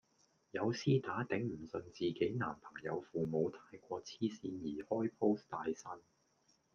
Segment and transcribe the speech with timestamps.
[0.49, 5.99] 有絲打頂唔順自己男朋友父母太過痴線而開 post 大呻